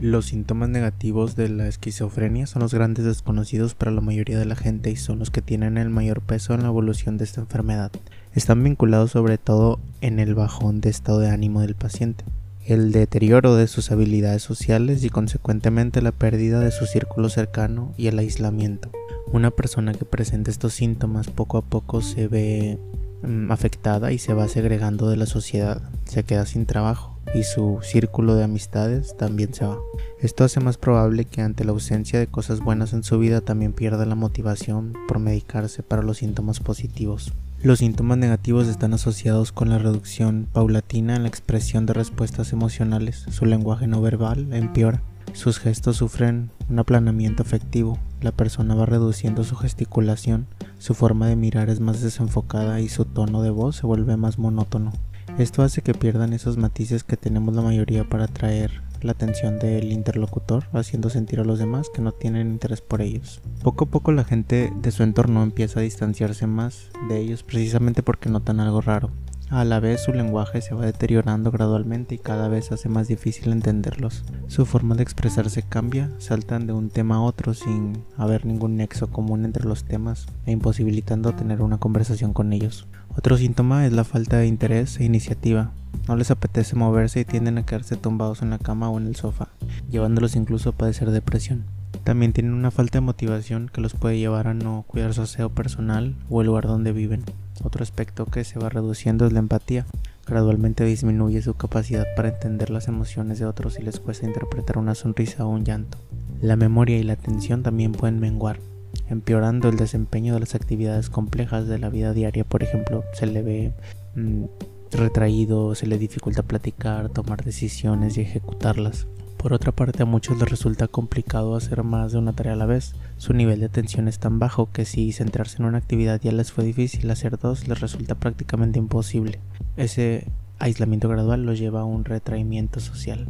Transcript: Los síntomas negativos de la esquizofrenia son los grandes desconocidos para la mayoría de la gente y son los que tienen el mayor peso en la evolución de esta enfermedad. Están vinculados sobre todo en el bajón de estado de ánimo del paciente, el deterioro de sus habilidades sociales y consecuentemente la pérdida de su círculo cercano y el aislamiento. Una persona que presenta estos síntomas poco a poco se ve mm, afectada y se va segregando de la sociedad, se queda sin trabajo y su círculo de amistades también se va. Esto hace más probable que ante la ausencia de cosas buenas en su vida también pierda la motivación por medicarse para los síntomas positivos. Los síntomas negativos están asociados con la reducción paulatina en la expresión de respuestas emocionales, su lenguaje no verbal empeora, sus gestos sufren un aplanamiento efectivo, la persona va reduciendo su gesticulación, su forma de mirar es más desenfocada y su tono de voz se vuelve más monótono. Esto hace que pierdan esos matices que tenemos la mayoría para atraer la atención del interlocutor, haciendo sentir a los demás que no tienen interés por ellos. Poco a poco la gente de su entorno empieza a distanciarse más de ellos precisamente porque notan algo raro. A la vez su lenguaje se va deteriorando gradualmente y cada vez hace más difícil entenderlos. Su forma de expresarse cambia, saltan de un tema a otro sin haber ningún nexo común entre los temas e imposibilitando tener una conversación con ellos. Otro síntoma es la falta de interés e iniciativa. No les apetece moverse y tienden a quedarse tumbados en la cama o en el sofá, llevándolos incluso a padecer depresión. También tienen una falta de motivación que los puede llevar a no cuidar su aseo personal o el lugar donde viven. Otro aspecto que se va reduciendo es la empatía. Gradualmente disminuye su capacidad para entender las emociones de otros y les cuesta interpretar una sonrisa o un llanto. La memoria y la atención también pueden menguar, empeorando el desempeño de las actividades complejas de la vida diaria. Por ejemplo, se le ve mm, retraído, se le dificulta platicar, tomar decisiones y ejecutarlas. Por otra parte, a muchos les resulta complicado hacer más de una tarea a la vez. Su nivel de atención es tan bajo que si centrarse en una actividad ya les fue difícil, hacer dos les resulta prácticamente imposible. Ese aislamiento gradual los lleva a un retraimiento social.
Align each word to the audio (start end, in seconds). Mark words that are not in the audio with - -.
Los 0.00 0.26
síntomas 0.26 0.68
negativos 0.68 1.34
de 1.34 1.48
la 1.48 1.66
esquizofrenia 1.66 2.46
son 2.46 2.62
los 2.62 2.72
grandes 2.72 3.04
desconocidos 3.04 3.74
para 3.74 3.90
la 3.90 4.00
mayoría 4.00 4.38
de 4.38 4.44
la 4.44 4.54
gente 4.54 4.92
y 4.92 4.96
son 4.96 5.18
los 5.18 5.30
que 5.30 5.42
tienen 5.42 5.76
el 5.76 5.90
mayor 5.90 6.20
peso 6.20 6.54
en 6.54 6.62
la 6.62 6.68
evolución 6.68 7.18
de 7.18 7.24
esta 7.24 7.40
enfermedad. 7.40 7.90
Están 8.32 8.62
vinculados 8.62 9.10
sobre 9.10 9.38
todo 9.38 9.80
en 10.00 10.20
el 10.20 10.36
bajón 10.36 10.80
de 10.80 10.90
estado 10.90 11.18
de 11.18 11.30
ánimo 11.30 11.62
del 11.62 11.74
paciente, 11.74 12.24
el 12.64 12.92
deterioro 12.92 13.56
de 13.56 13.66
sus 13.66 13.90
habilidades 13.90 14.42
sociales 14.42 15.02
y 15.02 15.10
consecuentemente 15.10 16.00
la 16.00 16.12
pérdida 16.12 16.60
de 16.60 16.70
su 16.70 16.86
círculo 16.86 17.28
cercano 17.28 17.92
y 17.96 18.06
el 18.06 18.20
aislamiento. 18.20 18.92
Una 19.32 19.50
persona 19.50 19.94
que 19.94 20.04
presenta 20.04 20.52
estos 20.52 20.74
síntomas 20.74 21.26
poco 21.26 21.58
a 21.58 21.62
poco 21.62 22.02
se 22.02 22.28
ve 22.28 22.78
mm, 23.22 23.50
afectada 23.50 24.12
y 24.12 24.18
se 24.18 24.32
va 24.32 24.46
segregando 24.46 25.10
de 25.10 25.16
la 25.16 25.26
sociedad, 25.26 25.82
se 26.04 26.22
queda 26.22 26.46
sin 26.46 26.66
trabajo 26.66 27.17
y 27.34 27.42
su 27.42 27.78
círculo 27.82 28.34
de 28.34 28.44
amistades 28.44 29.16
también 29.16 29.54
se 29.54 29.64
va. 29.64 29.78
Esto 30.20 30.44
hace 30.44 30.60
más 30.60 30.78
probable 30.78 31.24
que 31.24 31.42
ante 31.42 31.64
la 31.64 31.72
ausencia 31.72 32.18
de 32.18 32.26
cosas 32.26 32.60
buenas 32.60 32.92
en 32.92 33.04
su 33.04 33.18
vida 33.18 33.40
también 33.40 33.72
pierda 33.72 34.06
la 34.06 34.14
motivación 34.14 34.94
por 35.06 35.18
medicarse 35.18 35.82
para 35.82 36.02
los 36.02 36.18
síntomas 36.18 36.60
positivos. 36.60 37.32
Los 37.62 37.80
síntomas 37.80 38.18
negativos 38.18 38.68
están 38.68 38.94
asociados 38.94 39.50
con 39.50 39.68
la 39.68 39.78
reducción 39.78 40.46
paulatina 40.52 41.16
en 41.16 41.22
la 41.22 41.28
expresión 41.28 41.86
de 41.86 41.92
respuestas 41.92 42.52
emocionales, 42.52 43.26
su 43.30 43.46
lenguaje 43.46 43.88
no 43.88 44.00
verbal 44.00 44.52
empeora, 44.52 45.02
sus 45.32 45.58
gestos 45.58 45.96
sufren 45.96 46.50
un 46.68 46.78
aplanamiento 46.78 47.42
efectivo, 47.42 47.98
la 48.20 48.32
persona 48.32 48.74
va 48.74 48.86
reduciendo 48.86 49.44
su 49.44 49.56
gesticulación, 49.56 50.46
su 50.78 50.94
forma 50.94 51.26
de 51.26 51.36
mirar 51.36 51.68
es 51.68 51.80
más 51.80 52.00
desenfocada 52.00 52.80
y 52.80 52.88
su 52.88 53.04
tono 53.04 53.42
de 53.42 53.50
voz 53.50 53.76
se 53.76 53.86
vuelve 53.86 54.16
más 54.16 54.38
monótono. 54.38 54.92
Esto 55.38 55.62
hace 55.62 55.82
que 55.82 55.94
pierdan 55.94 56.32
esos 56.32 56.56
matices 56.56 57.04
que 57.04 57.16
tenemos 57.16 57.54
la 57.54 57.62
mayoría 57.62 58.02
para 58.02 58.24
atraer 58.24 58.82
la 59.02 59.12
atención 59.12 59.60
del 59.60 59.92
interlocutor, 59.92 60.64
haciendo 60.72 61.10
sentir 61.10 61.38
a 61.38 61.44
los 61.44 61.60
demás 61.60 61.90
que 61.94 62.02
no 62.02 62.10
tienen 62.10 62.48
interés 62.48 62.80
por 62.80 63.02
ellos. 63.02 63.40
Poco 63.62 63.84
a 63.84 63.88
poco 63.88 64.10
la 64.10 64.24
gente 64.24 64.72
de 64.74 64.90
su 64.90 65.04
entorno 65.04 65.44
empieza 65.44 65.78
a 65.78 65.84
distanciarse 65.84 66.48
más 66.48 66.90
de 67.08 67.20
ellos 67.20 67.44
precisamente 67.44 68.02
porque 68.02 68.28
notan 68.28 68.58
algo 68.58 68.80
raro. 68.80 69.10
A 69.50 69.64
la 69.64 69.80
vez 69.80 70.02
su 70.02 70.12
lenguaje 70.12 70.60
se 70.60 70.74
va 70.74 70.84
deteriorando 70.84 71.50
gradualmente 71.50 72.14
y 72.14 72.18
cada 72.18 72.48
vez 72.48 72.70
hace 72.70 72.90
más 72.90 73.08
difícil 73.08 73.50
entenderlos. 73.50 74.22
Su 74.46 74.66
forma 74.66 74.94
de 74.94 75.02
expresarse 75.02 75.62
cambia, 75.62 76.10
saltan 76.18 76.66
de 76.66 76.74
un 76.74 76.90
tema 76.90 77.16
a 77.16 77.22
otro 77.22 77.54
sin 77.54 78.04
haber 78.18 78.44
ningún 78.44 78.76
nexo 78.76 79.06
común 79.06 79.46
entre 79.46 79.64
los 79.64 79.84
temas 79.84 80.26
e 80.44 80.52
imposibilitando 80.52 81.32
tener 81.32 81.62
una 81.62 81.78
conversación 81.78 82.34
con 82.34 82.52
ellos. 82.52 82.86
Otro 83.16 83.38
síntoma 83.38 83.86
es 83.86 83.92
la 83.94 84.04
falta 84.04 84.36
de 84.36 84.46
interés 84.46 85.00
e 85.00 85.04
iniciativa. 85.04 85.72
No 86.06 86.16
les 86.16 86.30
apetece 86.30 86.76
moverse 86.76 87.20
y 87.20 87.24
tienden 87.24 87.56
a 87.56 87.64
quedarse 87.64 87.96
tumbados 87.96 88.42
en 88.42 88.50
la 88.50 88.58
cama 88.58 88.90
o 88.90 88.98
en 88.98 89.06
el 89.06 89.16
sofá, 89.16 89.48
llevándolos 89.90 90.36
incluso 90.36 90.68
a 90.68 90.72
padecer 90.72 91.10
depresión. 91.10 91.64
También 92.04 92.34
tienen 92.34 92.52
una 92.52 92.70
falta 92.70 92.98
de 92.98 93.06
motivación 93.06 93.70
que 93.72 93.80
los 93.80 93.94
puede 93.94 94.18
llevar 94.18 94.46
a 94.46 94.54
no 94.54 94.84
cuidar 94.86 95.14
su 95.14 95.22
aseo 95.22 95.48
personal 95.48 96.16
o 96.28 96.42
el 96.42 96.48
lugar 96.48 96.66
donde 96.66 96.92
viven. 96.92 97.24
Otro 97.64 97.82
aspecto 97.82 98.26
que 98.26 98.44
se 98.44 98.58
va 98.58 98.68
reduciendo 98.68 99.26
es 99.26 99.32
la 99.32 99.40
empatía. 99.40 99.86
Gradualmente 100.26 100.84
disminuye 100.84 101.42
su 101.42 101.54
capacidad 101.54 102.06
para 102.14 102.28
entender 102.28 102.70
las 102.70 102.88
emociones 102.88 103.38
de 103.38 103.46
otros 103.46 103.78
y 103.78 103.82
les 103.82 103.98
cuesta 103.98 104.26
interpretar 104.26 104.78
una 104.78 104.94
sonrisa 104.94 105.46
o 105.46 105.48
un 105.48 105.64
llanto. 105.64 105.98
La 106.40 106.56
memoria 106.56 106.98
y 106.98 107.02
la 107.02 107.14
atención 107.14 107.62
también 107.62 107.92
pueden 107.92 108.20
menguar, 108.20 108.60
empeorando 109.08 109.68
el 109.68 109.76
desempeño 109.76 110.34
de 110.34 110.40
las 110.40 110.54
actividades 110.54 111.10
complejas 111.10 111.66
de 111.66 111.78
la 111.78 111.88
vida 111.88 112.12
diaria. 112.12 112.44
Por 112.44 112.62
ejemplo, 112.62 113.04
se 113.14 113.26
le 113.26 113.42
ve 113.42 113.72
mm, 114.14 114.44
retraído, 114.92 115.74
se 115.74 115.86
le 115.86 115.98
dificulta 115.98 116.42
platicar, 116.42 117.08
tomar 117.08 117.42
decisiones 117.42 118.16
y 118.18 118.20
ejecutarlas. 118.20 119.06
Por 119.38 119.52
otra 119.52 119.70
parte, 119.70 120.02
a 120.02 120.04
muchos 120.04 120.36
les 120.36 120.50
resulta 120.50 120.88
complicado 120.88 121.54
hacer 121.54 121.84
más 121.84 122.10
de 122.10 122.18
una 122.18 122.32
tarea 122.32 122.54
a 122.54 122.56
la 122.56 122.66
vez. 122.66 122.94
Su 123.18 123.34
nivel 123.34 123.60
de 123.60 123.66
atención 123.66 124.08
es 124.08 124.18
tan 124.18 124.40
bajo 124.40 124.70
que 124.72 124.84
si 124.84 125.12
centrarse 125.12 125.58
en 125.58 125.66
una 125.66 125.78
actividad 125.78 126.20
ya 126.20 126.32
les 126.32 126.50
fue 126.50 126.64
difícil, 126.64 127.08
hacer 127.08 127.38
dos 127.38 127.68
les 127.68 127.80
resulta 127.80 128.16
prácticamente 128.16 128.80
imposible. 128.80 129.38
Ese 129.76 130.26
aislamiento 130.58 131.08
gradual 131.08 131.46
los 131.46 131.56
lleva 131.56 131.82
a 131.82 131.84
un 131.84 132.04
retraimiento 132.04 132.80
social. 132.80 133.28